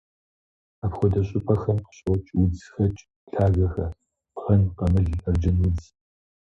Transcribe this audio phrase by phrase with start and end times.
[0.83, 3.01] Апхуэдэ щӀыпӀэхэм къыщокӀ удзхэкӀ
[3.33, 3.91] лъагэхэр:
[4.33, 5.85] бгъэн, къамыл, арджэнудз.